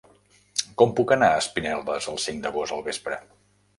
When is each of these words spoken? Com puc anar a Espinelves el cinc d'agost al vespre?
Com 0.81 0.95
puc 1.01 1.13
anar 1.15 1.29
a 1.35 1.43
Espinelves 1.43 2.09
el 2.15 2.19
cinc 2.27 2.43
d'agost 2.47 2.77
al 2.79 2.87
vespre? 2.89 3.21